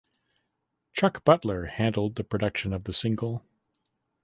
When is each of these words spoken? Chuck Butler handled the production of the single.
Chuck 0.93 1.23
Butler 1.23 1.65
handled 1.67 2.15
the 2.15 2.23
production 2.23 2.73
of 2.73 2.85
the 2.85 2.91
single. 2.93 3.45